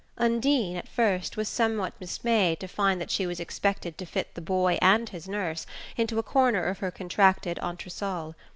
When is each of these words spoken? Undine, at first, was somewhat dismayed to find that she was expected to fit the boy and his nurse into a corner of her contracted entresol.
Undine, 0.17 0.75
at 0.77 0.87
first, 0.87 1.37
was 1.37 1.47
somewhat 1.47 1.93
dismayed 1.99 2.59
to 2.59 2.67
find 2.67 2.99
that 2.99 3.11
she 3.11 3.27
was 3.27 3.39
expected 3.39 3.99
to 3.99 4.05
fit 4.07 4.33
the 4.33 4.41
boy 4.41 4.79
and 4.81 5.09
his 5.09 5.27
nurse 5.29 5.67
into 5.95 6.17
a 6.17 6.23
corner 6.23 6.63
of 6.63 6.79
her 6.79 6.89
contracted 6.89 7.59
entresol. 7.61 8.33